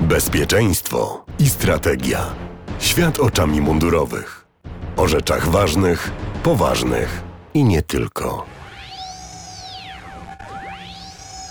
[0.00, 2.34] Bezpieczeństwo i strategia.
[2.78, 4.46] Świat oczami mundurowych.
[4.96, 6.12] O rzeczach ważnych,
[6.42, 7.22] poważnych
[7.54, 8.46] i nie tylko.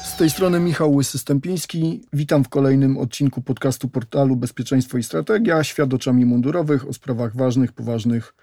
[0.03, 1.99] Z tej strony Michał Łysy-Stępiński.
[2.13, 5.63] Witam w kolejnym odcinku podcastu portalu Bezpieczeństwo i Strategia.
[5.63, 8.35] Świat oczami mundurowych o sprawach ważnych, poważnych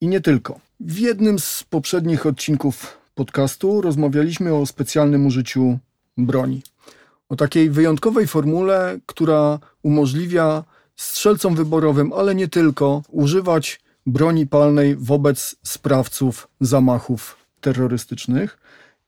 [0.00, 0.60] i nie tylko.
[0.80, 5.78] W jednym z poprzednich odcinków podcastu rozmawialiśmy o specjalnym użyciu
[6.16, 6.62] broni.
[7.28, 10.64] O takiej wyjątkowej formule, która umożliwia
[10.96, 18.58] strzelcom wyborowym, ale nie tylko, używać broni palnej wobec sprawców zamachów terrorystycznych.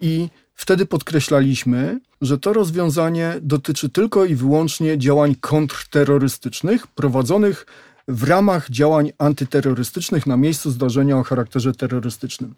[0.01, 7.67] I wtedy podkreślaliśmy, że to rozwiązanie dotyczy tylko i wyłącznie działań kontrterrorystycznych prowadzonych
[8.09, 12.55] w ramach działań antyterrorystycznych na miejscu zdarzenia o charakterze terrorystycznym.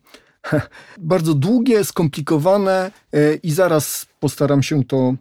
[0.98, 5.14] Bardzo długie, skomplikowane e, i zaraz postaram się to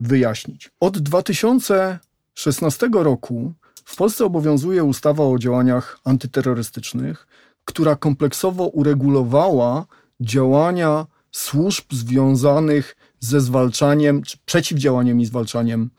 [0.00, 0.70] wyjaśnić.
[0.80, 3.52] Od 2016 roku
[3.84, 7.26] w Polsce obowiązuje ustawa o działaniach antyterrorystycznych,
[7.64, 9.86] która kompleksowo uregulowała
[10.20, 15.90] działania służb związanych ze zwalczaniem, czy przeciwdziałaniem i zwalczaniem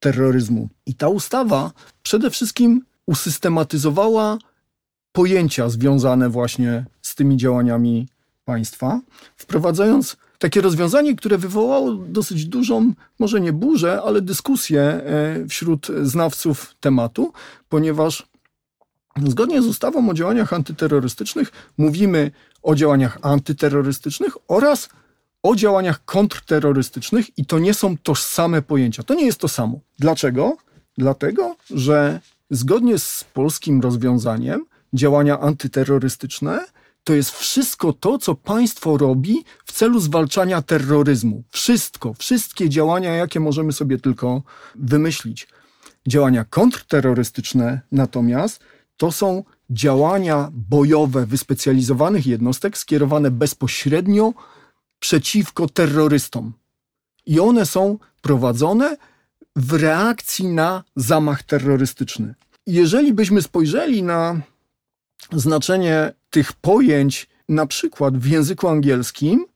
[0.00, 0.68] terroryzmu.
[0.86, 4.38] I ta ustawa przede wszystkim usystematyzowała
[5.12, 8.08] pojęcia związane właśnie z tymi działaniami
[8.44, 9.00] państwa,
[9.36, 16.74] wprowadzając takie rozwiązanie, które wywołało dosyć dużą, może nie burzę, ale dyskusję e, wśród znawców
[16.80, 17.32] tematu,
[17.68, 18.26] ponieważ
[19.26, 22.30] zgodnie z ustawą o działaniach antyterrorystycznych mówimy
[22.62, 24.88] o działaniach antyterrorystycznych oraz
[25.42, 29.02] o działaniach kontrterrorystycznych i to nie są tożsame pojęcia.
[29.02, 29.80] To nie jest to samo.
[29.98, 30.56] Dlaczego?
[30.98, 36.64] Dlatego, że zgodnie z polskim rozwiązaniem działania antyterrorystyczne
[37.04, 41.42] to jest wszystko to, co państwo robi w celu zwalczania terroryzmu.
[41.50, 44.42] Wszystko, wszystkie działania, jakie możemy sobie tylko
[44.74, 45.48] wymyślić.
[46.08, 48.60] Działania kontrterrorystyczne natomiast
[48.96, 54.32] to są działania bojowe wyspecjalizowanych jednostek skierowane bezpośrednio
[54.98, 56.52] przeciwko terrorystom.
[57.26, 58.96] I one są prowadzone
[59.56, 62.34] w reakcji na zamach terrorystyczny.
[62.66, 64.40] Jeżeli byśmy spojrzeli na
[65.32, 69.46] znaczenie tych pojęć, na przykład w języku angielskim,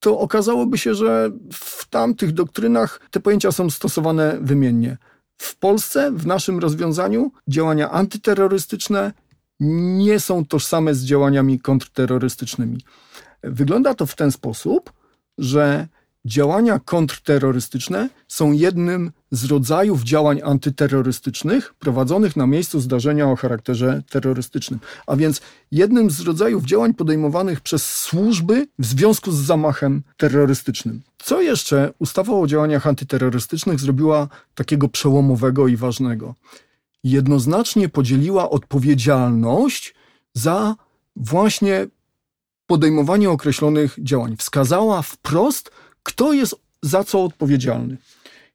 [0.00, 4.96] to okazałoby się, że w tamtych doktrynach te pojęcia są stosowane wymiennie.
[5.38, 9.12] W Polsce, w naszym rozwiązaniu, działania antyterrorystyczne
[9.60, 12.84] nie są tożsame z działaniami kontrterrorystycznymi.
[13.42, 14.92] Wygląda to w ten sposób,
[15.38, 15.88] że
[16.28, 24.80] Działania kontrterrorystyczne są jednym z rodzajów działań antyterrorystycznych prowadzonych na miejscu zdarzenia o charakterze terrorystycznym,
[25.06, 25.40] a więc
[25.72, 31.02] jednym z rodzajów działań podejmowanych przez służby w związku z zamachem terrorystycznym.
[31.18, 36.34] Co jeszcze ustawa o działaniach antyterrorystycznych zrobiła takiego przełomowego i ważnego?
[37.04, 39.94] Jednoznacznie podzieliła odpowiedzialność
[40.34, 40.76] za
[41.16, 41.86] właśnie
[42.66, 44.36] podejmowanie określonych działań.
[44.36, 45.70] Wskazała wprost,
[46.08, 47.96] kto jest za co odpowiedzialny.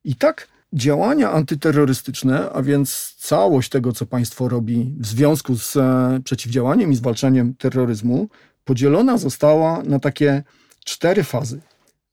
[0.03, 6.19] I tak działania antyterrorystyczne, a więc całość tego, co państwo robi w związku z e,
[6.23, 8.29] przeciwdziałaniem i zwalczaniem terroryzmu,
[8.63, 10.43] podzielona została na takie
[10.85, 11.61] cztery fazy.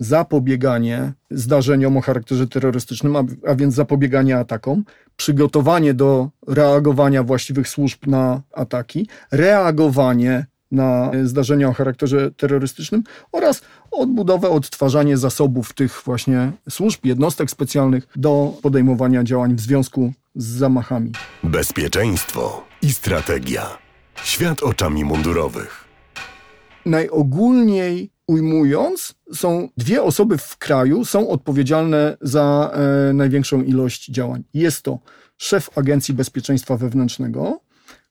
[0.00, 4.84] Zapobieganie zdarzeniom o charakterze terrorystycznym, a, a więc zapobieganie atakom,
[5.16, 14.50] przygotowanie do reagowania właściwych służb na ataki, reagowanie na zdarzenia o charakterze terrorystycznym oraz odbudowę,
[14.50, 21.12] odtwarzanie zasobów tych właśnie służb, jednostek specjalnych do podejmowania działań w związku z zamachami.
[21.44, 23.78] Bezpieczeństwo i strategia.
[24.24, 25.84] Świat oczami mundurowych.
[26.86, 34.44] Najogólniej ujmując, są dwie osoby w kraju są odpowiedzialne za e, największą ilość działań.
[34.54, 34.98] Jest to
[35.38, 37.60] szef Agencji Bezpieczeństwa Wewnętrznego,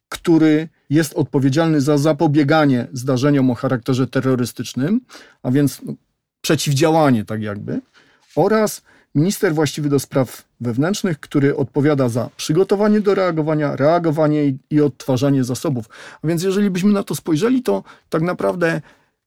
[0.09, 5.01] który jest odpowiedzialny za zapobieganie zdarzeniom o charakterze terrorystycznym,
[5.43, 5.93] a więc no,
[6.41, 7.81] przeciwdziałanie, tak jakby,
[8.35, 8.81] oraz
[9.15, 15.43] minister właściwy do spraw wewnętrznych, który odpowiada za przygotowanie do reagowania, reagowanie i, i odtwarzanie
[15.43, 15.85] zasobów.
[16.21, 18.81] A więc jeżeli byśmy na to spojrzeli, to tak naprawdę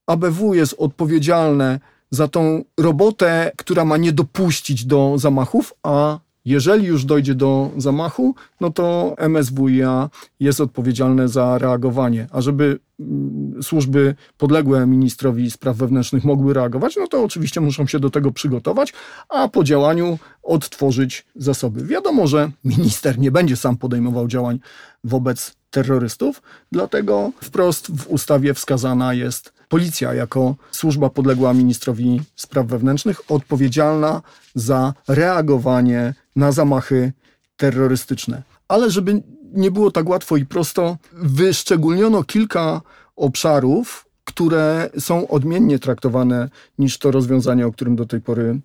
[0.06, 1.81] ABW jest odpowiedzialne
[2.11, 8.35] za tą robotę, która ma nie dopuścić do zamachów, a jeżeli już dojdzie do zamachu,
[8.61, 10.11] no to MSWiA
[10.41, 12.27] jest odpowiedzialne za reagowanie.
[12.31, 18.00] A żeby mm, służby podległe ministrowi spraw wewnętrznych mogły reagować, no to oczywiście muszą się
[18.00, 18.93] do tego przygotować,
[19.29, 21.85] a po działaniu odtworzyć zasoby.
[21.85, 24.61] Wiadomo, że minister nie będzie sam podejmował działań
[25.05, 26.43] wobec terrorystów,
[26.73, 34.23] dlatego wprost w ustawie wskazana jest policja jako służba podległa ministrowi spraw wewnętrznych, odpowiedzialna
[34.55, 37.13] za reagowanie na zamachy
[37.57, 38.43] terrorystyczne.
[38.69, 39.23] Ale żeby
[39.53, 42.81] nie było tak łatwo i prosto, wyszczególniono kilka
[43.17, 46.49] obszarów, które są odmiennie traktowane
[46.79, 48.61] niż to rozwiązanie, o którym do tej pory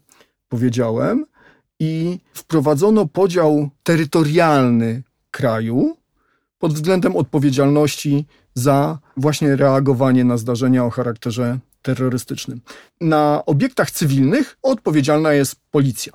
[0.50, 1.26] powiedziałem.
[1.80, 5.98] I wprowadzono podział terytorialny kraju
[6.60, 8.26] pod względem odpowiedzialności
[8.58, 12.62] za właśnie reagowanie na zdarzenia o charakterze terrorystycznym.
[13.02, 16.14] Na obiektach cywilnych odpowiedzialna jest policja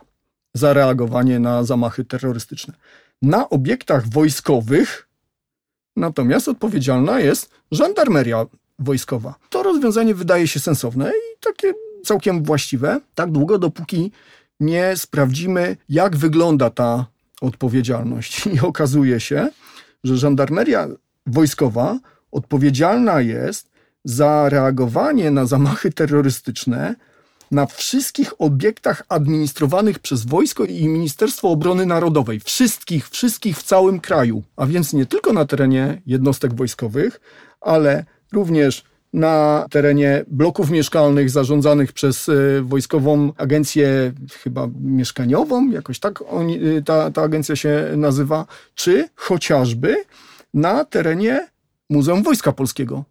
[0.55, 2.75] za reagowanie na zamachy terrorystyczne.
[3.23, 5.09] Na obiektach wojskowych
[5.97, 8.47] natomiast odpowiedzialna jest żandarmeria
[8.79, 9.35] wojskowa.
[9.51, 11.75] To rozwiązanie wydaje się sensowne i takie
[12.05, 14.13] całkiem właściwe, tak długo, dopóki
[14.61, 17.07] nie sprawdzimy, jak wygląda ta
[17.41, 18.47] odpowiedzialność.
[18.55, 19.49] I okazuje się,
[20.05, 20.89] że żandarmeria
[21.27, 21.99] wojskowa
[22.33, 23.71] odpowiedzialna jest
[24.05, 26.95] za reagowanie na zamachy terrorystyczne
[27.51, 32.41] na wszystkich obiektach administrowanych przez wojsko i Ministerstwo Obrony Narodowej.
[32.41, 34.43] Wszystkich, wszystkich w całym kraju.
[34.57, 37.21] A więc nie tylko na terenie jednostek wojskowych,
[37.61, 44.13] ale również na terenie bloków mieszkalnych zarządzanych przez e, Wojskową Agencję
[44.43, 49.97] chyba mieszkaniową, jakoś tak oni, ta, ta agencja się nazywa, czy chociażby
[50.55, 51.49] na terenie
[51.93, 53.05] Muzeum Wojska Polskiego,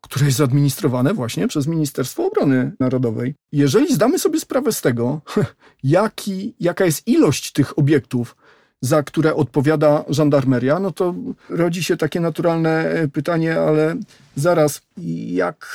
[0.00, 3.34] które jest administrowane właśnie przez Ministerstwo Obrony Narodowej.
[3.52, 5.20] Jeżeli zdamy sobie sprawę z tego,
[5.82, 8.36] jaki, jaka jest ilość tych obiektów,
[8.80, 11.14] za które odpowiada żandarmeria, no to
[11.48, 13.96] rodzi się takie naturalne e, pytanie, ale
[14.36, 14.80] zaraz,
[15.26, 15.66] jak,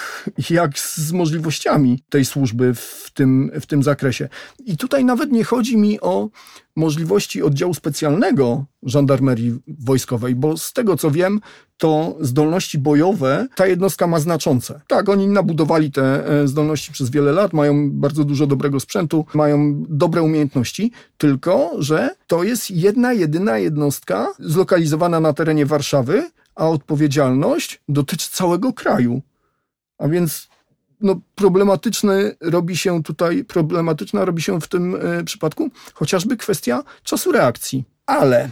[0.50, 4.30] jak z możliwościami tej służby w tym, w tym zakresie?
[4.66, 6.30] I tutaj nawet nie chodzi mi o
[6.76, 11.42] możliwości oddziału specjalnego żandarmerii wojskowej, bo z tego co wiem,
[11.78, 14.82] to zdolności bojowe ta jednostka ma znaczące.
[14.88, 19.86] Tak, oni nabudowali te e, zdolności przez wiele lat, mają bardzo dużo dobrego sprzętu, mają
[19.90, 26.30] dobre umiejętności, tylko że to jest jedna, jedyna jednostka zlokalizowana na terenie Warszawy,
[26.60, 29.22] a odpowiedzialność dotyczy całego kraju.
[29.98, 30.48] A więc
[31.02, 37.32] no, problematyczny robi się tutaj, problematyczna robi się w tym y, przypadku chociażby kwestia czasu
[37.32, 37.84] reakcji.
[38.06, 38.50] Ale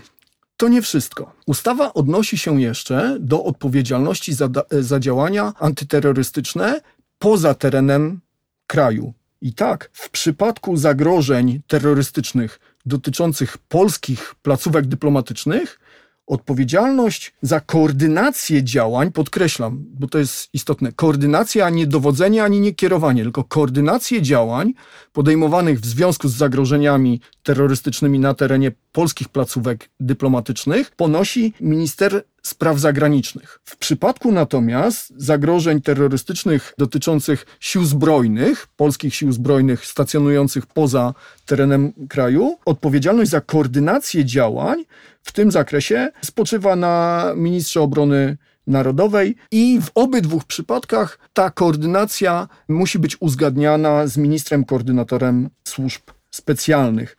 [0.58, 1.34] to nie wszystko.
[1.46, 6.82] Ustawa odnosi się jeszcze do odpowiedzialności za, za działania antyterrorystyczne
[7.20, 8.20] poza terenem
[8.68, 9.14] kraju.
[9.42, 15.80] I tak, w przypadku zagrożeń terrorystycznych dotyczących polskich placówek dyplomatycznych,
[16.28, 22.74] odpowiedzialność za koordynację działań, podkreślam, bo to jest istotne, koordynacja, a nie dowodzenie, ani nie
[22.74, 24.74] kierowanie, tylko koordynację działań
[25.14, 33.60] podejmowanych w związku z zagrożeniami terrorystycznymi na terenie polskich placówek dyplomatycznych ponosi minister spraw zagranicznych.
[33.64, 41.14] W przypadku natomiast zagrożeń terrorystycznych dotyczących sił zbrojnych, polskich sił zbrojnych stacjonujących poza
[41.46, 44.86] terenem kraju, odpowiedzialność za koordynację działań
[45.24, 53.00] w tym zakresie spoczywa na ministrze obrony narodowej i w obydwu przypadkach ta koordynacja musi
[53.00, 56.02] być uzgadniana z ministrem koordynatorem służb
[56.32, 57.18] specjalnych.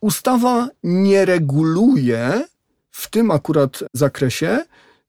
[0.00, 2.44] Ustawa nie reguluje
[2.98, 4.64] w tym akurat zakresie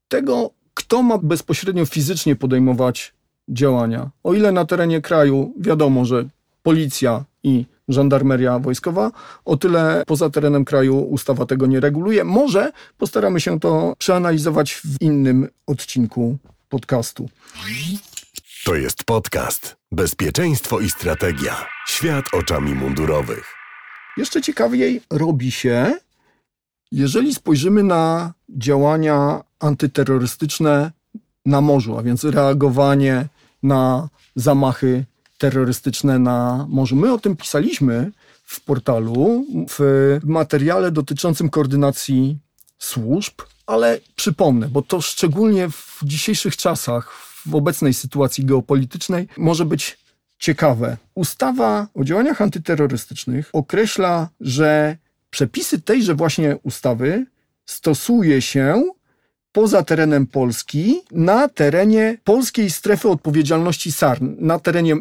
[0.08, 3.14] tego, kto ma bezpośrednio fizycznie podejmować
[3.48, 4.10] działania.
[4.24, 6.26] O ile na terenie kraju wiadomo, że
[6.64, 9.12] policja i żandarmeria wojskowa,
[9.46, 12.24] o tyle poza terenem kraju ustawa tego nie reguluje.
[12.24, 16.38] Może postaramy się to przeanalizować w innym odcinku
[16.70, 17.30] podcastu.
[18.66, 21.66] To jest podcast Bezpieczeństwo i strategia.
[21.88, 23.46] Świat oczami mundurowych.
[24.18, 25.94] Jeszcze ciekawiej robi się,
[26.92, 30.92] jeżeli spojrzymy na działania antyterrorystyczne
[31.46, 33.28] na morzu, a więc reagowanie
[33.64, 35.06] na zamachy
[35.38, 36.96] terrorystyczne na morzu.
[36.96, 38.12] My o tym pisaliśmy
[38.44, 42.38] w portalu, w materiale dotyczącym koordynacji
[42.80, 43.34] służb,
[43.68, 47.12] ale przypomnę, bo to szczególnie w dzisiejszych czasach,
[47.46, 49.98] w obecnej sytuacji geopolitycznej, może być
[50.40, 50.98] ciekawe.
[51.16, 54.98] Ustawa o działaniach antyterrorystycznych określa, że
[55.30, 57.26] przepisy tejże właśnie ustawy
[57.66, 58.84] stosuje się
[59.52, 64.96] poza terenem Polski, na terenie polskiej strefy odpowiedzialności SAR, na terenie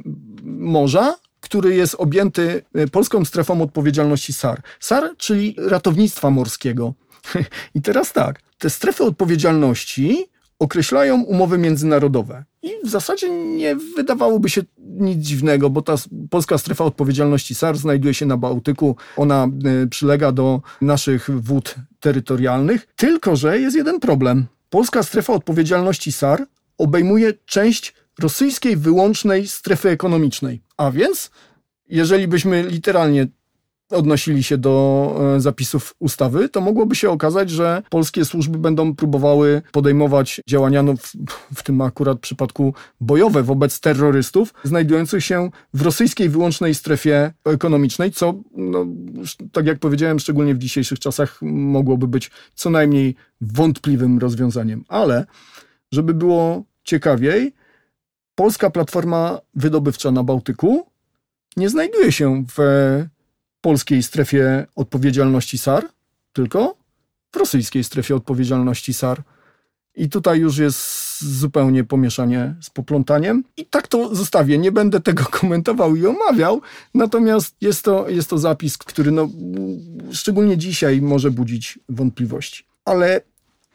[0.45, 4.63] morza, który jest objęty e, polską strefą odpowiedzialności SAR.
[4.81, 6.95] SAR, czyli ratownictwa morskiego.
[7.75, 10.27] I teraz tak, te strefy odpowiedzialności
[10.59, 12.45] określają umowy międzynarodowe.
[12.63, 15.95] I w zasadzie nie wydawałoby się nic dziwnego, bo ta
[16.31, 18.97] polska strefa odpowiedzialności SAR znajduje się na Bałtyku.
[19.17, 22.89] Ona e, przylega do naszych wód terytorialnych.
[22.97, 24.47] Tylko, że jest jeden problem.
[24.71, 26.47] Polska strefa odpowiedzialności SAR
[26.79, 30.63] obejmuje część rosyjskiej wyłącznej strefy ekonomicznej.
[30.77, 31.31] A więc,
[31.89, 33.27] jeżeli byśmy literalnie
[33.91, 39.63] odnosili się do e, zapisów ustawy, to mogłoby się okazać, że polskie służby będą próbowały
[39.73, 41.13] podejmować działania, no w,
[41.55, 48.35] w tym akurat przypadku bojowe wobec terrorystów, znajdujących się w rosyjskiej wyłącznej strefie ekonomicznej, co,
[48.57, 48.87] no,
[49.53, 54.85] tak jak powiedziałem, szczególnie w dzisiejszych czasach mogłoby być co najmniej wątpliwym rozwiązaniem.
[54.89, 55.27] Ale,
[55.93, 57.55] żeby było ciekawiej,
[58.35, 60.87] polska platforma wydobywcza na Bałtyku
[61.57, 62.59] nie znajduje się w
[63.61, 65.89] polskiej strefie odpowiedzialności SAR,
[66.33, 66.77] tylko
[67.33, 69.23] w rosyjskiej strefie odpowiedzialności SAR.
[69.95, 73.45] I tutaj już jest zupełnie pomieszanie z poplątaniem.
[73.57, 74.59] I tak to zostawię.
[74.59, 76.61] Nie będę tego komentował i omawiał,
[76.95, 79.29] natomiast jest to, jest to zapis, który no,
[80.13, 82.65] szczególnie dzisiaj może budzić wątpliwości.
[82.85, 83.21] Ale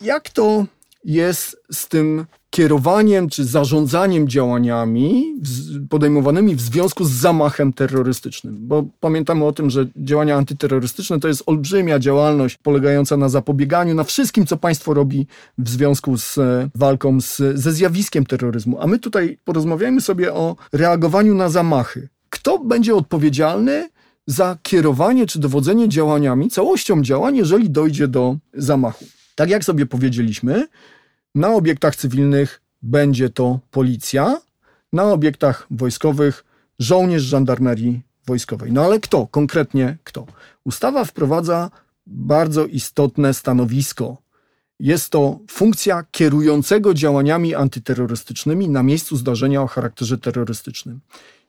[0.01, 0.65] jak to
[1.03, 5.35] jest z tym kierowaniem czy zarządzaniem działaniami
[5.89, 8.57] podejmowanymi w związku z zamachem terrorystycznym.
[8.59, 14.03] Bo pamiętamy o tym, że działania antyterrorystyczne to jest olbrzymia działalność polegająca na zapobieganiu, na
[14.03, 18.81] wszystkim, co państwo robi w związku z e, walką z, ze zjawiskiem terroryzmu.
[18.81, 22.09] A my tutaj porozmawiajmy sobie o reagowaniu na zamachy.
[22.29, 23.89] Kto będzie odpowiedzialny
[24.27, 29.05] za kierowanie czy dowodzenie działaniami, całością działań, jeżeli dojdzie do zamachu?
[29.35, 30.67] Tak jak sobie powiedzieliśmy,
[31.35, 34.41] na obiektach cywilnych będzie to policja,
[34.93, 36.45] na obiektach wojskowych
[36.79, 38.71] żołnierz żandarmerii wojskowej.
[38.71, 39.27] No ale kto?
[39.27, 40.25] Konkretnie kto?
[40.63, 41.71] Ustawa wprowadza
[42.07, 44.17] bardzo istotne stanowisko.
[44.79, 50.99] Jest to funkcja kierującego działaniami antyterrorystycznymi na miejscu zdarzenia o charakterze terrorystycznym.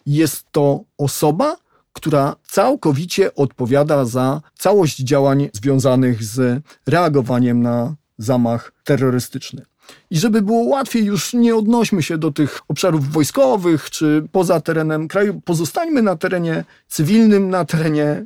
[0.07, 1.57] Jest to osoba,
[1.93, 9.63] która całkowicie odpowiada za całość działań związanych z reagowaniem na zamach terrorystyczny.
[10.11, 15.09] I żeby było łatwiej, już nie odnośmy się do tych obszarów wojskowych czy poza terenem
[15.09, 18.25] kraju, pozostańmy na terenie cywilnym, na terenie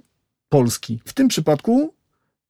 [0.48, 1.00] Polski.
[1.04, 1.94] W tym przypadku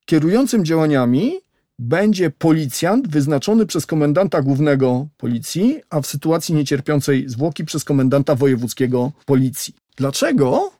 [0.04, 1.32] kierującym działaniami
[1.78, 9.12] będzie policjant wyznaczony przez komendanta głównego policji, a w sytuacji niecierpiącej zwłoki przez komendanta wojewódzkiego
[9.26, 9.74] policji.
[9.96, 10.72] Dlaczego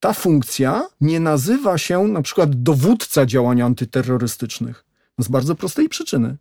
[0.00, 4.84] ta funkcja nie nazywa się na przykład dowódca działań antyterrorystycznych?
[5.18, 6.36] Z bardzo prostej przyczyny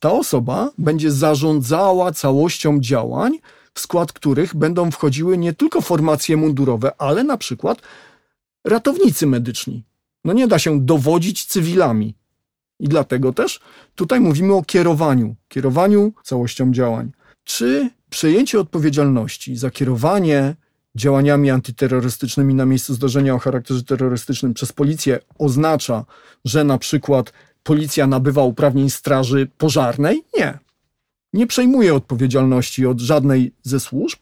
[0.00, 3.38] ta osoba będzie zarządzała całością działań,
[3.74, 7.82] w skład których będą wchodziły nie tylko formacje mundurowe, ale na przykład
[8.64, 9.84] ratownicy medyczni.
[10.24, 12.14] No nie da się dowodzić cywilami.
[12.80, 13.60] I dlatego też
[13.94, 17.12] tutaj mówimy o kierowaniu, kierowaniu całością działań.
[17.44, 20.56] Czy przejęcie odpowiedzialności za kierowanie
[20.94, 26.04] działaniami antyterrorystycznymi na miejscu zdarzenia o charakterze terrorystycznym przez policję oznacza,
[26.44, 30.22] że na przykład policja nabywa uprawnień straży pożarnej?
[30.38, 30.58] Nie.
[31.32, 34.18] Nie przejmuje odpowiedzialności od żadnej ze służb.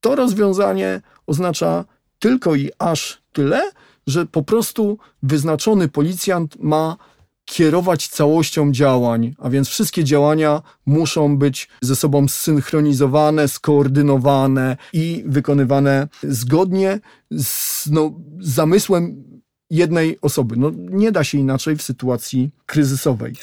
[0.00, 1.84] To rozwiązanie oznacza
[2.18, 3.70] tylko i aż tyle,
[4.06, 6.96] że po prostu wyznaczony policjant ma
[7.44, 16.08] kierować całością działań, a więc wszystkie działania muszą być ze sobą zsynchronizowane, skoordynowane i wykonywane
[16.22, 19.24] zgodnie z no, zamysłem
[19.70, 20.54] jednej osoby.
[20.58, 23.34] No, nie da się inaczej w sytuacji kryzysowej.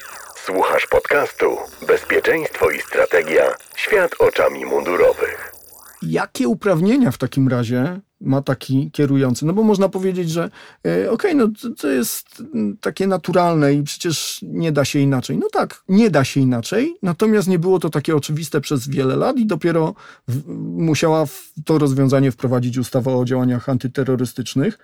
[0.46, 1.46] Słuchasz podcastu
[1.88, 3.44] Bezpieczeństwo i strategia.
[3.76, 5.52] Świat oczami mundurowych.
[6.02, 9.46] Jakie uprawnienia w takim razie ma taki kierujący?
[9.46, 10.50] No bo można powiedzieć, że e,
[10.88, 12.44] okej, okay, no to, to, jest
[12.82, 15.38] takie naturalne i przecież nie da się inaczej.
[15.38, 19.38] No tak, nie da się inaczej, natomiast nie było to takie oczywiste przez wiele lat
[19.38, 19.94] i dopiero
[20.28, 20.48] w,
[20.78, 24.78] musiała w to rozwiązanie wprowadzić ustawa o działaniach antyterrorystycznych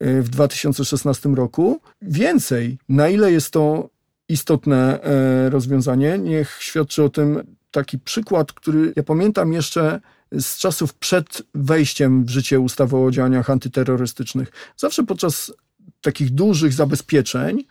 [0.00, 1.80] w 2016 roku.
[2.02, 3.88] Więcej, na ile jest to
[4.28, 10.00] istotne e, rozwiązanie, niech świadczy o tym taki przykład, który ja pamiętam jeszcze
[10.32, 14.52] z czasów przed wejściem w życie ustawy o działaniach antyterrorystycznych.
[14.76, 15.52] Zawsze podczas
[16.00, 17.64] takich dużych zabezpieczeń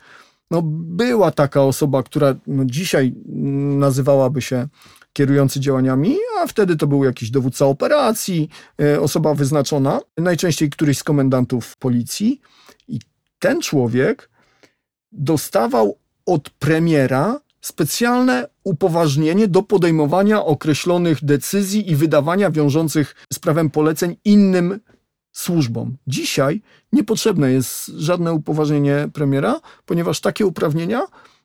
[0.50, 3.14] no, była taka osoba, która no, dzisiaj
[3.78, 4.68] nazywałaby się
[5.14, 8.48] kierujący działaniami, a wtedy to był jakiś dowódca operacji,
[8.80, 12.40] e, osoba wyznaczona, najczęściej któryś z komendantów policji.
[12.88, 12.98] I
[13.38, 14.30] ten człowiek
[15.12, 24.16] dostawał od premiera specjalne upoważnienie do podejmowania określonych decyzji i wydawania wiążących z prawem poleceń
[24.24, 24.80] innym
[25.32, 25.96] służbom.
[26.06, 31.02] Dzisiaj niepotrzebne jest żadne upoważnienie premiera, ponieważ takie uprawnienia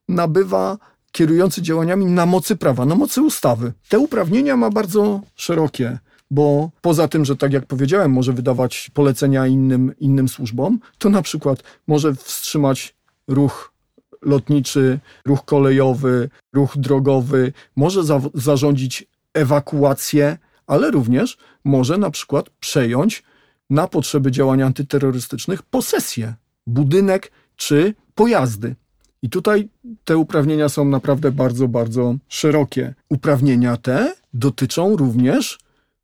[0.08, 0.78] nabywa
[1.12, 3.74] kierujący działaniami na mocy prawa, na mocy ustawy.
[3.90, 6.00] Te uprawnienia ma bardzo szerokie,
[6.32, 11.22] bo poza tym, że tak jak powiedziałem, może wydawać polecenia innym, innym służbom, to na
[11.22, 12.96] przykład może wstrzymać
[13.28, 13.74] ruch
[14.22, 20.38] lotniczy, ruch kolejowy, ruch drogowy, może za zarządzić ewakuację,
[20.68, 23.24] ale również może na przykład przejąć
[23.70, 26.34] na potrzeby działań antyterrorystycznych posesję
[26.68, 28.76] budynek czy pojazdy.
[29.22, 29.70] I tutaj
[30.04, 32.94] te uprawnienia są naprawdę bardzo, bardzo szerokie.
[33.10, 35.60] Uprawnienia te dotyczą również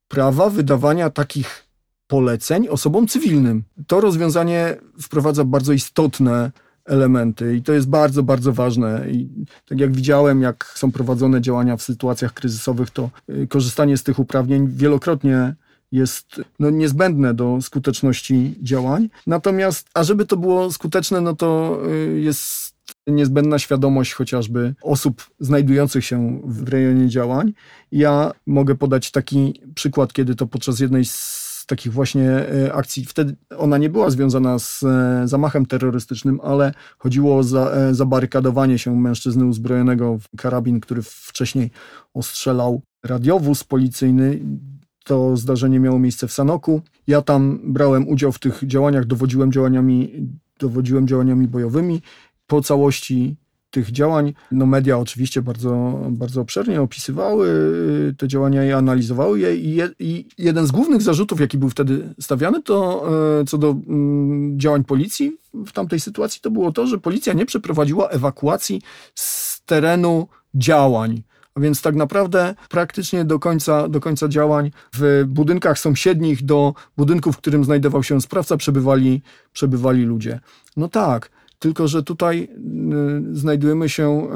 [0.08, 1.66] prawa wydawania takich
[2.08, 3.64] poleceń osobom cywilnym.
[3.88, 6.52] To rozwiązanie wprowadza bardzo istotne
[6.86, 9.10] elementy i to jest bardzo, bardzo ważne.
[9.12, 14.04] I tak jak widziałem, jak są prowadzone działania w sytuacjach kryzysowych, to y, korzystanie z
[14.04, 15.56] tych uprawnień wielokrotnie
[15.92, 19.10] jest no, niezbędne do skuteczności działań.
[19.28, 22.65] Natomiast, a żeby to było skuteczne, no to y, jest
[23.08, 27.54] niezbędna świadomość chociażby osób znajdujących się w rejonie działań.
[27.92, 33.36] Ja mogę podać taki przykład, kiedy to podczas jednej z takich właśnie e, akcji, wtedy
[33.58, 39.46] ona nie była związana z e, zamachem terrorystycznym, ale chodziło o e, zabarykadowanie się mężczyzny
[39.46, 41.72] uzbrojonego w karabin, który wcześniej
[42.14, 44.40] ostrzelał radiowóz policyjny.
[45.04, 46.82] To zdarzenie miało miejsce w Sanoku.
[47.08, 50.28] Ja tam brałem udział w tych działaniach, dowodziłem działaniami,
[50.60, 52.02] dowodziłem działaniami bojowymi.
[52.48, 53.38] Po całości
[53.75, 57.48] tych działań, no media oczywiście bardzo, bardzo obszernie opisywały
[58.10, 61.70] y, te działania i analizowały je i, je i jeden z głównych zarzutów, jaki był
[61.70, 63.06] wtedy stawiany, to
[63.42, 67.46] y, co do mm, działań policji w tamtej sytuacji, to było to, że policja nie
[67.46, 68.82] przeprowadziła ewakuacji
[69.16, 71.24] z terenu działań.
[71.56, 77.32] A więc tak naprawdę praktycznie do końca, do końca działań w budynkach sąsiednich do budynku,
[77.32, 79.22] w którym znajdował się sprawca, przebywali,
[79.54, 80.40] przebywali ludzie.
[80.78, 82.48] No tak, tylko że tutaj
[83.34, 84.30] y, znajdujemy się y,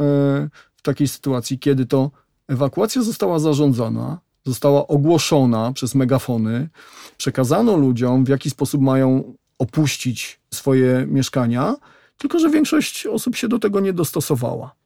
[0.75, 2.11] w takiej sytuacji, kiedy to
[2.47, 6.69] ewakuacja została zarządzona, została ogłoszona przez megafony,
[7.17, 11.75] przekazano ludziom, w jaki sposób mają opuścić swoje mieszkania,
[12.17, 14.79] tylko że większość osób się do tego nie dostosowała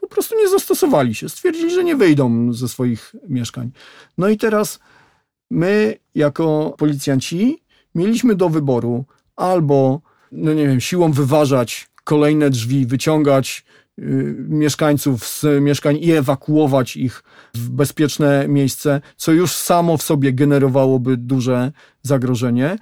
[0.00, 1.28] po prostu nie zastosowali się.
[1.28, 3.70] Stwierdzili, że nie wyjdą ze swoich mieszkań.
[4.18, 4.78] No i teraz
[5.50, 7.62] my, jako policjanci,
[7.94, 9.04] mieliśmy do wyboru
[9.36, 10.00] albo,
[10.32, 13.64] no nie wiem, siłą wyważać kolejne drzwi, wyciągać
[13.98, 14.02] y,
[14.48, 17.22] mieszkańców z mieszkań i ewakuować ich
[17.54, 22.78] w bezpieczne miejsce, co już samo w sobie generowałoby duże zagrożenie,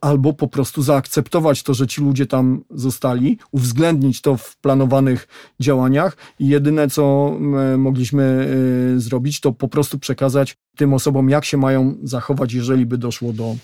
[0.00, 5.28] albo po prostu zaakceptować to, że ci ludzie tam zostali, uwzględnić to w planowanych
[5.60, 7.36] działaniach i jedyne, co
[7.78, 8.48] mogliśmy
[8.96, 13.32] y, zrobić, to po prostu przekazać tym osobom, jak się mają zachować, jeżeli by doszło
[13.32, 13.56] do,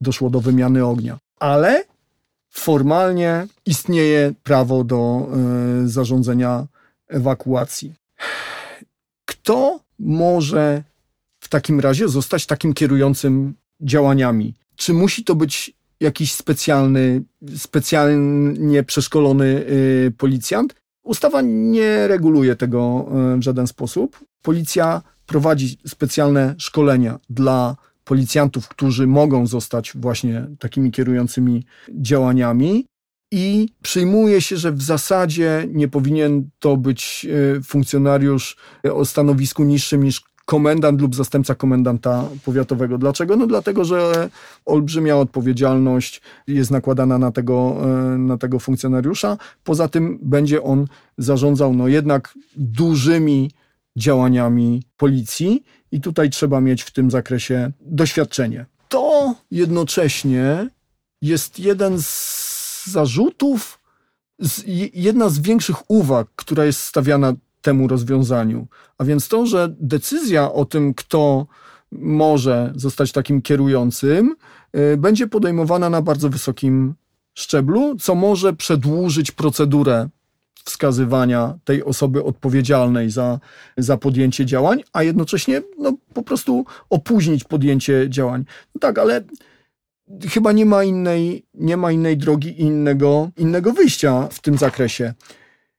[0.00, 1.18] doszło do wymiany ognia.
[1.40, 1.91] Ale
[2.52, 5.28] formalnie istnieje prawo do
[5.84, 6.66] y, zarządzenia
[7.08, 7.94] ewakuacji.
[9.24, 10.82] Kto może
[11.40, 14.54] w takim razie zostać takim kierującym działaniami?
[14.76, 17.22] Czy musi to być jakiś specjalny,
[17.56, 20.74] specjalnie przeszkolony y, policjant?
[21.02, 24.24] Ustawa nie reguluje tego y, w żaden sposób.
[24.42, 32.86] Policja prowadzi specjalne szkolenia dla policjantów, którzy mogą zostać właśnie takimi kierującymi działaniami.
[33.34, 37.26] I przyjmuje się, że w zasadzie nie powinien to być
[37.58, 38.56] e, funkcjonariusz
[38.92, 42.98] o stanowisku niższym niż komendant lub zastępca komendanta powiatowego.
[42.98, 43.36] Dlaczego?
[43.36, 44.30] No dlatego, że
[44.64, 49.36] olbrzymia odpowiedzialność jest nakładana na tego, e, na tego funkcjonariusza.
[49.64, 50.86] Poza tym będzie on
[51.18, 53.50] zarządzał no jednak dużymi
[53.96, 58.66] działaniami policji i tutaj trzeba mieć w tym zakresie doświadczenie.
[58.88, 60.68] To jednocześnie
[61.22, 63.78] jest jeden z zarzutów,
[64.94, 68.66] jedna z większych uwag, która jest stawiana temu rozwiązaniu.
[68.98, 71.46] A więc to, że decyzja o tym, kto
[71.92, 74.36] może zostać takim kierującym,
[74.76, 76.94] y, będzie podejmowana na bardzo wysokim
[77.34, 80.08] szczeblu, co może przedłużyć procedurę
[80.64, 83.40] wskazywania tej osoby odpowiedzialnej za,
[83.76, 88.44] za podjęcie działań, a jednocześnie no, po prostu opóźnić podjęcie działań.
[88.74, 89.24] No tak, ale
[90.28, 95.14] chyba nie ma innej, nie ma innej drogi innego, innego wyjścia w tym zakresie.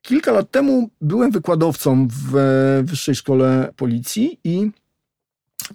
[0.02, 2.34] Kilka lat temu byłem wykładowcą w
[2.84, 4.72] Wyższej Szkole Policji i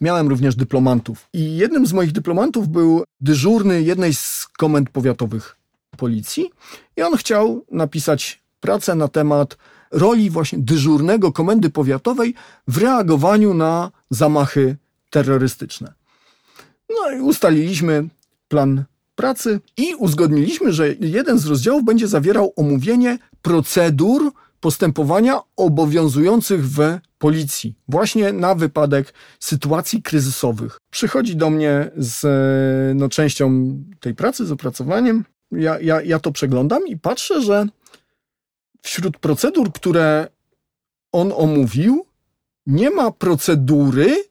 [0.00, 1.28] miałem również dyplomantów.
[1.32, 5.56] I jednym z moich dyplomantów był dyżurny jednej z komend powiatowych
[5.96, 6.50] policji
[6.96, 9.56] i on chciał napisać pracę na temat
[9.90, 12.34] roli właśnie dyżurnego komendy powiatowej
[12.68, 14.76] w reagowaniu na zamachy
[15.10, 15.92] terrorystyczne.
[16.88, 18.08] No i ustaliliśmy
[18.48, 26.98] plan pracy i uzgodniliśmy, że jeden z rozdziałów będzie zawierał omówienie procedur postępowania obowiązujących w
[27.18, 30.78] policji, właśnie na wypadek sytuacji kryzysowych.
[30.90, 32.26] Przychodzi do mnie z
[32.96, 35.24] no, częścią tej pracy, z opracowaniem.
[35.52, 37.66] Ja, ja, ja to przeglądam i patrzę, że
[38.82, 40.28] wśród procedur, które
[41.12, 42.06] on omówił,
[42.66, 44.24] nie ma procedury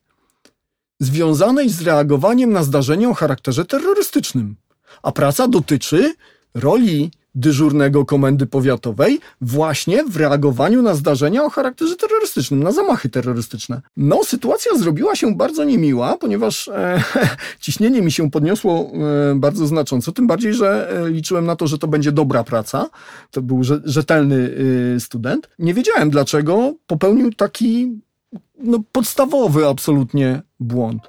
[1.00, 4.56] związanej z reagowaniem na zdarzenie o charakterze terrorystycznym.
[5.04, 6.16] A praca dotyczy
[6.54, 13.82] roli dyżurnego komendy powiatowej właśnie w reagowaniu na zdarzenia o charakterze terrorystycznym, na zamachy terrorystyczne.
[13.98, 17.04] No, sytuacja zrobiła się bardzo niemiła, ponieważ e,
[17.60, 18.92] ciśnienie mi się podniosło
[19.32, 22.90] e, bardzo znacząco, tym bardziej, że e, liczyłem na to, że to będzie dobra praca.
[23.32, 24.58] To był rzetelny
[24.96, 25.50] e, student.
[25.60, 28.00] Nie wiedziałem dlaczego popełnił taki
[28.60, 31.02] no, podstawowy absolutnie błąd.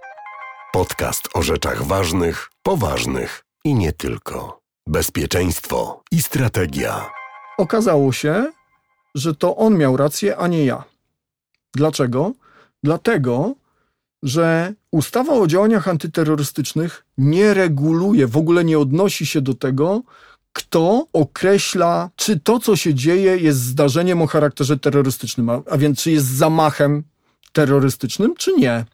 [0.72, 4.67] Podcast o rzeczach ważnych, poważnych i nie tylko.
[4.88, 7.10] Bezpieczeństwo i strategia.
[7.58, 8.52] Okazało się,
[9.14, 10.84] że to on miał rację, a nie ja.
[11.74, 12.32] Dlaczego?
[12.82, 13.54] Dlatego,
[14.22, 20.02] że ustawa o działaniach antyterrorystycznych nie reguluje, w ogóle nie odnosi się do tego,
[20.52, 26.02] kto określa, czy to, co się dzieje, jest zdarzeniem o charakterze terrorystycznym, a, a więc
[26.02, 27.02] czy jest zamachem
[27.52, 28.84] terrorystycznym, czy nie.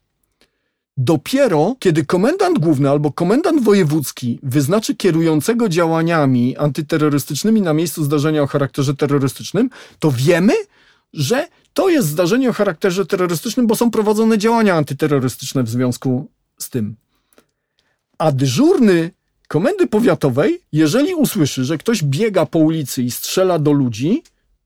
[0.97, 8.47] Dopiero kiedy komendant główny albo komendant wojewódzki wyznaczy kierującego działaniami antyterrorystycznymi na miejscu zdarzenia o
[8.47, 10.53] charakterze terrorystycznym, to wiemy,
[11.13, 16.29] że to jest zdarzenie o charakterze terrorystycznym, bo są prowadzone działania antyterrorystyczne w związku
[16.59, 16.97] z tym.
[18.19, 19.11] A dyżurny
[19.49, 24.23] komendy powiatowej, jeżeli usłyszy, że ktoś biega po ulicy i strzela do ludzi,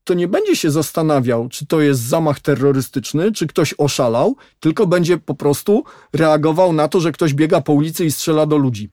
[0.09, 5.19] to nie będzie się zastanawiał, czy to jest zamach terrorystyczny, czy ktoś oszalał, tylko będzie
[5.19, 8.91] po prostu reagował na to, że ktoś biega po ulicy i strzela do ludzi.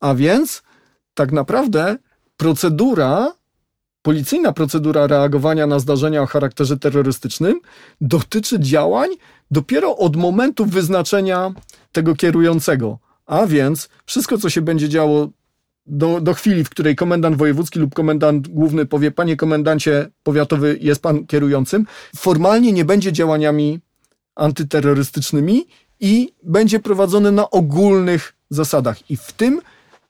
[0.00, 0.62] A więc
[1.14, 1.96] tak naprawdę
[2.36, 3.32] procedura,
[4.02, 7.60] policyjna procedura reagowania na zdarzenia o charakterze terrorystycznym
[8.00, 9.08] dotyczy działań
[9.50, 11.54] dopiero od momentu wyznaczenia
[11.92, 12.98] tego kierującego.
[13.26, 15.28] A więc wszystko, co się będzie działo
[15.86, 21.02] do, do chwili, w której komendant wojewódzki lub komendant główny powie, panie komendancie powiatowy, jest
[21.02, 23.80] pan kierującym, formalnie nie będzie działaniami
[24.34, 25.66] antyterrorystycznymi
[26.00, 29.10] i będzie prowadzony na ogólnych zasadach.
[29.10, 29.60] I w tym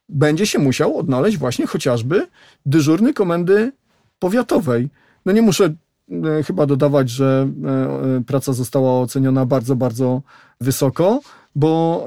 [0.08, 2.26] będzie się musiał odnaleźć właśnie chociażby
[2.66, 3.72] dyżurny komendy
[4.18, 4.88] powiatowej.
[5.26, 5.74] No nie muszę
[6.10, 10.22] e, chyba dodawać, że e, e, praca została oceniona bardzo, bardzo
[10.60, 11.20] wysoko,
[11.54, 12.06] bo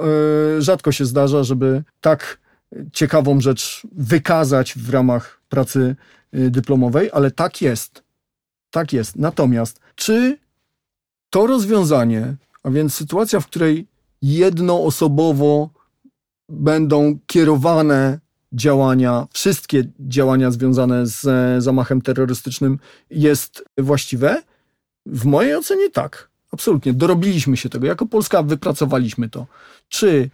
[0.58, 2.38] rzadko się zdarza, żeby tak
[2.92, 5.96] ciekawą rzecz wykazać w ramach pracy
[6.34, 8.02] y, dyplomowej, ale tak jest.
[8.70, 9.16] Tak jest.
[9.16, 10.38] Natomiast czy
[11.30, 13.86] to rozwiązanie, a więc sytuacja, w której
[14.22, 15.70] jednoosobowo
[16.48, 18.18] będą kierowane
[18.52, 21.22] działania, wszystkie działania związane z
[21.62, 22.78] zamachem terrorystycznym
[23.10, 24.42] jest właściwe?
[25.06, 26.30] W mojej ocenie tak.
[26.52, 26.92] Absolutnie.
[26.92, 27.86] Dorobiliśmy się tego.
[27.86, 29.46] Jako Polska wypracowaliśmy to.
[29.88, 30.30] Czy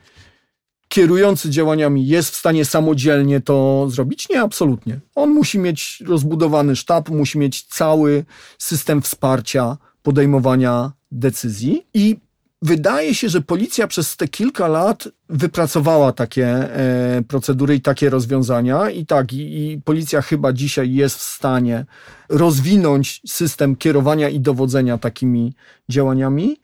[0.97, 4.29] kierujący działaniami jest w stanie samodzielnie to zrobić?
[4.29, 5.01] Nie, absolutnie.
[5.15, 8.25] On musi mieć rozbudowany sztab, musi mieć cały
[8.59, 12.17] system wsparcia podejmowania decyzji i
[12.63, 18.91] wydaje się, że policja przez te kilka lat wypracowała takie e, procedury i takie rozwiązania
[18.91, 21.85] i tak, i, i policja chyba dzisiaj jest w stanie
[22.29, 25.55] rozwinąć system kierowania i dowodzenia takimi
[25.89, 26.61] działaniami.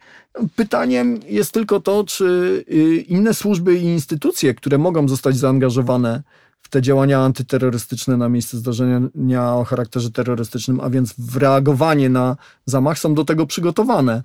[0.56, 2.24] Pytaniem jest tylko to, czy
[2.72, 6.22] y, inne służby i instytucje, które mogą zostać zaangażowane
[6.62, 12.36] w te działania antyterrorystyczne na miejsce zdarzenia o charakterze terrorystycznym, a więc w reagowanie na
[12.66, 14.22] zamach, są do tego przygotowane.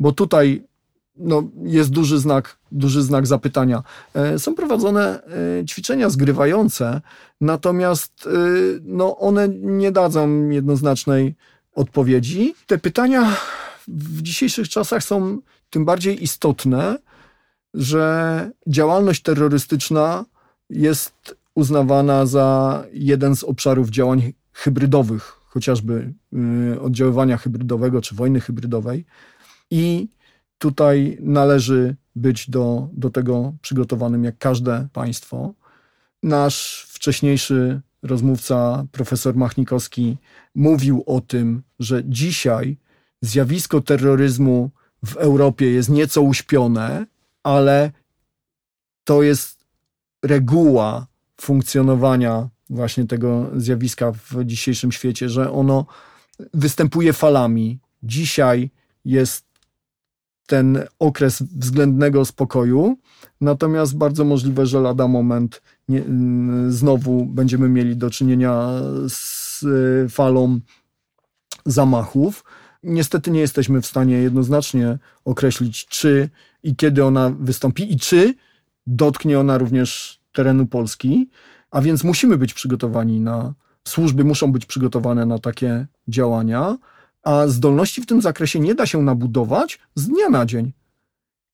[0.00, 0.64] Bo tutaj
[1.16, 3.82] no, jest duży znak, duży znak zapytania.
[4.14, 5.22] E, są prowadzone
[5.60, 7.00] e, ćwiczenia zgrywające,
[7.40, 8.30] natomiast e,
[8.82, 11.34] no, one nie dadzą jednoznacznej
[11.74, 12.54] odpowiedzi.
[12.66, 13.36] Te pytania
[13.88, 15.38] w dzisiejszych czasach są
[15.70, 16.98] tym bardziej istotne,
[17.74, 20.24] że działalność terrorystyczna
[20.70, 26.12] jest uznawana za jeden z obszarów działań hybrydowych, chociażby
[26.74, 29.04] y, oddziaływania hybrydowego czy wojny hybrydowej.
[29.70, 30.08] I
[30.60, 35.54] tutaj należy być do, do tego przygotowanym jak każde państwo.
[36.22, 40.16] Nasz wcześniejszy rozmówca, profesor Machnikowski,
[40.54, 42.76] mówił o tym, że dzisiaj
[43.22, 44.70] zjawisko terroryzmu
[45.04, 47.06] w Europie jest nieco uśpione,
[47.42, 47.92] ale
[49.04, 49.64] to jest
[50.22, 51.06] reguła
[51.40, 55.86] funkcjonowania właśnie tego zjawiska w dzisiejszym świecie, że ono
[56.54, 57.78] występuje falami.
[58.02, 58.70] Dzisiaj
[59.04, 59.49] jest
[60.50, 62.96] ten okres względnego spokoju,
[63.40, 66.02] natomiast bardzo możliwe, że lada moment nie,
[66.68, 68.68] znowu będziemy mieli do czynienia
[69.08, 69.64] z
[70.08, 70.60] falą
[71.66, 72.44] zamachów.
[72.82, 76.28] Niestety nie jesteśmy w stanie jednoznacznie określić, czy
[76.62, 78.34] i kiedy ona wystąpi i czy
[78.86, 81.28] dotknie ona również terenu Polski,
[81.70, 83.54] a więc musimy być przygotowani na,
[83.88, 86.78] służby muszą być przygotowane na takie działania,
[87.22, 90.72] a zdolności w tym zakresie nie da się nabudować z dnia na dzień.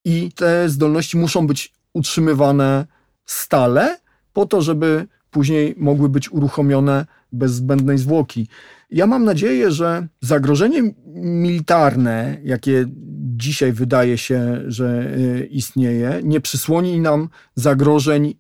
[0.05, 2.87] I te zdolności muszą być utrzymywane
[3.25, 3.99] stale,
[4.33, 8.49] po to, żeby później mogły być uruchomione bez zbędnej zwłoki.
[8.91, 12.87] Ja mam nadzieję, że zagrożenie militarne, jakie
[13.37, 18.35] dzisiaj wydaje się, że y, istnieje, nie przysłoni nam zagrożeń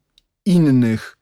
[0.46, 1.16] innych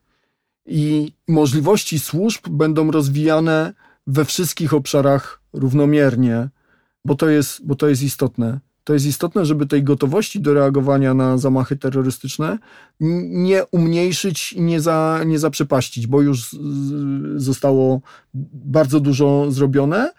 [0.66, 3.72] i możliwości służb będą rozwijane
[4.06, 6.48] we wszystkich obszarach równomiernie,
[7.04, 8.60] bo to jest, bo to jest istotne.
[8.84, 12.58] To jest istotne, żeby tej gotowości do reagowania na zamachy terrorystyczne
[13.00, 16.56] nie umniejszyć i nie, za, nie zaprzepaścić, bo już
[17.36, 18.00] zostało
[18.54, 20.12] bardzo dużo zrobione.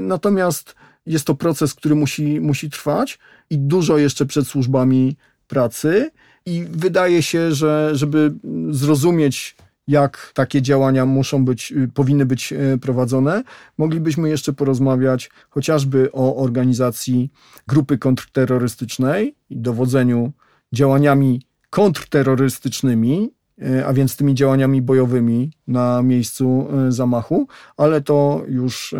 [0.00, 0.74] Natomiast
[1.06, 3.18] jest to proces, który musi, musi trwać
[3.50, 5.16] i dużo jeszcze przed służbami
[5.48, 6.10] pracy.
[6.46, 8.34] I wydaje się, że żeby
[8.70, 9.56] zrozumieć,
[9.88, 13.42] jak takie działania muszą być, y, powinny być y, prowadzone,
[13.78, 17.32] moglibyśmy jeszcze porozmawiać chociażby o organizacji
[17.66, 20.32] grupy kontrterrorystycznej i dowodzeniu
[20.72, 23.30] działaniami kontrterrorystycznymi,
[23.62, 28.94] y, a więc tymi działaniami bojowymi na miejscu zamachu, ale to już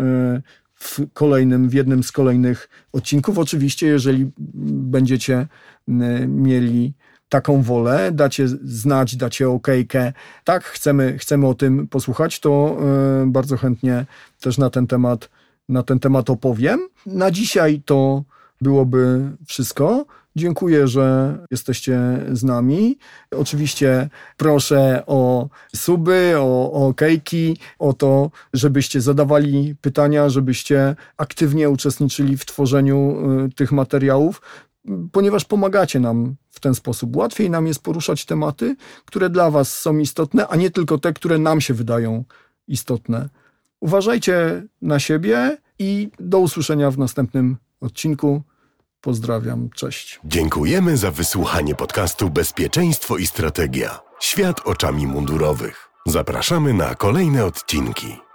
[0.73, 3.37] w kolejnym, w jednym z kolejnych odcinków.
[3.37, 4.31] Oczywiście, jeżeli
[4.65, 5.47] będziecie
[6.27, 6.93] mieli
[7.31, 10.13] taką wolę, dacie znać, dacie okejkę,
[10.43, 12.77] tak, chcemy, chcemy o tym posłuchać, to
[13.23, 14.05] y, bardzo chętnie
[14.41, 15.29] też na ten temat,
[15.69, 16.79] na ten temat opowiem.
[17.05, 18.23] Na dzisiaj to
[18.61, 20.05] byłoby wszystko.
[20.35, 21.99] Dziękuję, że jesteście
[22.31, 22.97] z nami.
[23.31, 32.37] Oczywiście proszę o suby, o, o okejki, o to, żebyście zadawali pytania, żebyście aktywnie uczestniczyli
[32.37, 34.41] w tworzeniu y, tych materiałów
[35.11, 37.15] ponieważ pomagacie nam w ten sposób.
[37.15, 41.37] Łatwiej nam jest poruszać tematy, które dla Was są istotne, a nie tylko te, które
[41.37, 42.23] nam się wydają
[42.67, 43.29] istotne.
[43.79, 48.41] Uważajcie na siebie i do usłyszenia w następnym odcinku.
[49.01, 50.19] Pozdrawiam, cześć.
[50.25, 53.99] Dziękujemy za wysłuchanie podcastu Bezpieczeństwo i Strategia.
[54.19, 55.89] Świat oczami mundurowych.
[56.05, 58.30] Zapraszamy na kolejne odcinki.